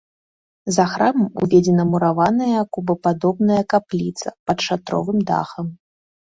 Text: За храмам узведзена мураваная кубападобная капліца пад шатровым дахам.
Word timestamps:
За 0.77 0.85
храмам 0.93 1.27
узведзена 1.41 1.83
мураваная 1.91 2.63
кубападобная 2.77 3.61
капліца 3.77 4.27
пад 4.51 4.57
шатровым 4.67 5.17
дахам. 5.33 5.67